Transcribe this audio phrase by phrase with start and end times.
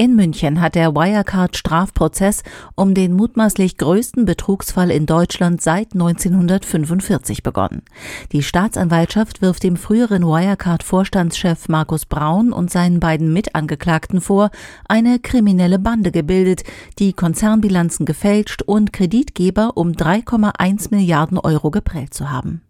[0.00, 2.42] In München hat der Wirecard-Strafprozess
[2.74, 7.82] um den mutmaßlich größten Betrugsfall in Deutschland seit 1945 begonnen.
[8.32, 14.48] Die Staatsanwaltschaft wirft dem früheren Wirecard-Vorstandschef Markus Braun und seinen beiden Mitangeklagten vor,
[14.88, 16.64] eine kriminelle Bande gebildet,
[16.98, 22.62] die Konzernbilanzen gefälscht und Kreditgeber um 3,1 Milliarden Euro geprellt zu haben.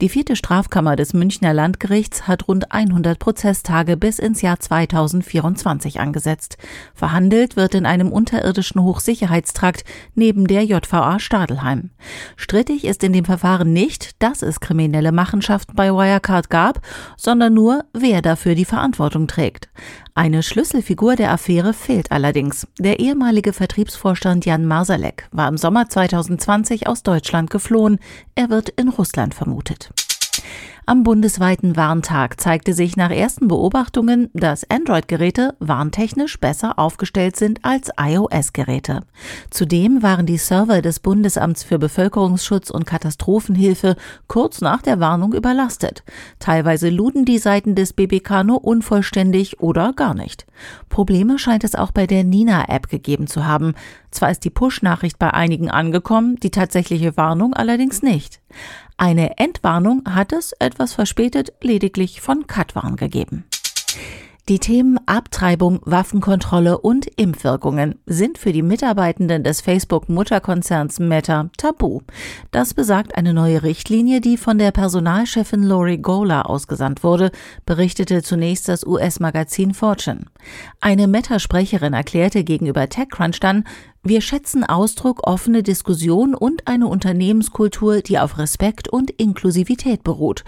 [0.00, 6.58] Die vierte Strafkammer des Münchner Landgerichts hat rund 100 Prozesstage bis ins Jahr 2024 angesetzt.
[6.94, 9.84] Verhandelt wird in einem unterirdischen Hochsicherheitstrakt
[10.14, 11.90] neben der JVA Stadelheim.
[12.36, 16.80] Strittig ist in dem Verfahren nicht, dass es kriminelle Machenschaften bei Wirecard gab,
[17.16, 19.68] sondern nur, wer dafür die Verantwortung trägt.
[20.14, 22.68] Eine Schlüsselfigur der Affäre fehlt allerdings.
[22.78, 27.98] Der ehemalige Vertriebsvorstand Jan Marsalek war im Sommer 2020 aus Deutschland geflohen.
[28.34, 29.90] Er wird in Russland vermutet.
[30.86, 37.90] Am bundesweiten Warntag zeigte sich nach ersten Beobachtungen, dass Android-Geräte warntechnisch besser aufgestellt sind als
[37.98, 39.00] iOS-Geräte.
[39.48, 46.04] Zudem waren die Server des Bundesamts für Bevölkerungsschutz und Katastrophenhilfe kurz nach der Warnung überlastet.
[46.38, 50.44] Teilweise luden die Seiten des BBK nur unvollständig oder gar nicht.
[50.90, 53.74] Probleme scheint es auch bei der Nina-App gegeben zu haben.
[54.10, 58.40] Zwar ist die Push-Nachricht bei einigen angekommen, die tatsächliche Warnung allerdings nicht.
[58.96, 63.44] Eine Entwarnung hat es etwas verspätet lediglich von Katwarn gegeben.
[64.46, 72.02] Die Themen Abtreibung, Waffenkontrolle und Impfwirkungen sind für die Mitarbeitenden des Facebook-Mutterkonzerns Meta tabu.
[72.50, 77.30] Das besagt eine neue Richtlinie, die von der Personalchefin Lori Gola ausgesandt wurde,
[77.64, 80.26] berichtete zunächst das US-Magazin Fortune.
[80.78, 83.64] Eine Meta-Sprecherin erklärte gegenüber TechCrunch dann,
[84.02, 90.44] wir schätzen Ausdruck, offene Diskussion und eine Unternehmenskultur, die auf Respekt und Inklusivität beruht.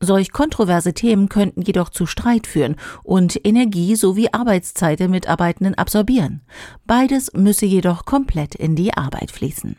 [0.00, 6.42] Solch kontroverse Themen könnten jedoch zu Streit führen und Energie sowie Arbeitszeit der Mitarbeitenden absorbieren.
[6.86, 9.76] Beides müsse jedoch komplett in die Arbeit fließen.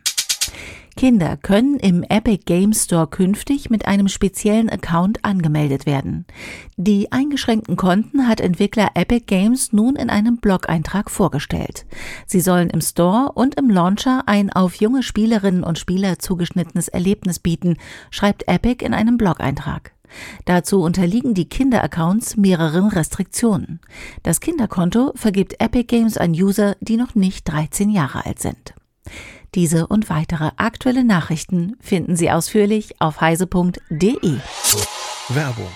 [0.99, 6.25] Kinder können im Epic Game Store künftig mit einem speziellen Account angemeldet werden.
[6.75, 11.85] Die eingeschränkten Konten hat Entwickler Epic Games nun in einem Blog-Eintrag vorgestellt.
[12.27, 17.39] Sie sollen im Store und im Launcher ein auf junge Spielerinnen und Spieler zugeschnittenes Erlebnis
[17.39, 17.77] bieten,
[18.11, 19.93] schreibt Epic in einem Blog-Eintrag.
[20.45, 23.79] Dazu unterliegen die Kinderaccounts mehreren Restriktionen.
[24.23, 28.73] Das Kinderkonto vergibt Epic Games an User, die noch nicht 13 Jahre alt sind.
[29.55, 34.37] Diese und weitere aktuelle Nachrichten finden Sie ausführlich auf heise.de.
[35.29, 35.71] Werbung.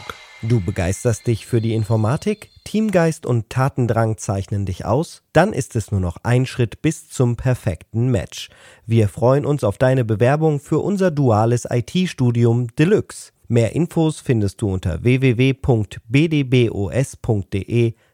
[0.45, 2.49] Du begeisterst dich für die Informatik?
[2.65, 5.23] Teamgeist und Tatendrang zeichnen dich aus?
[5.31, 8.49] Dann ist es nur noch ein Schritt bis zum perfekten Match.
[8.85, 13.31] Wir freuen uns auf deine Bewerbung für unser duales IT-Studium Deluxe.
[13.47, 15.53] Mehr Infos findest du unter www.bdbos.de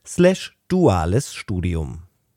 [0.03, 2.08] slash duales Studium.